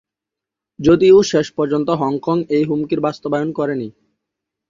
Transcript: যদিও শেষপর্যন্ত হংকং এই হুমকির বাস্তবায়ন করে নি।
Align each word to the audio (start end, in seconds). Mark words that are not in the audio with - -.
যদিও 0.79 1.17
শেষপর্যন্ত 1.23 1.89
হংকং 1.91 2.37
এই 2.49 2.63
হুমকির 2.63 2.99
বাস্তবায়ন 3.01 3.49
করে 3.51 3.75
নি। 3.75 3.87